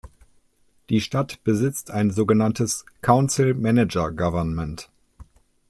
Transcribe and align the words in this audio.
Die 0.89 0.99
Stadt 0.99 1.43
besitzt 1.43 1.91
ein 1.91 2.09
sogenanntes 2.09 2.87
"Council 3.03 3.53
Manager 3.53 4.09
Government". 4.11 4.89